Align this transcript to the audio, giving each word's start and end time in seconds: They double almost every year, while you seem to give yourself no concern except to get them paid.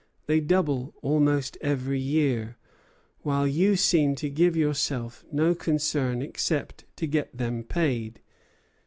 They 0.25 0.39
double 0.39 0.95
almost 1.03 1.59
every 1.61 1.99
year, 1.99 2.57
while 3.21 3.45
you 3.45 3.75
seem 3.75 4.15
to 4.15 4.31
give 4.31 4.57
yourself 4.57 5.23
no 5.31 5.53
concern 5.53 6.23
except 6.23 6.85
to 6.95 7.05
get 7.05 7.37
them 7.37 7.63
paid. 7.63 8.19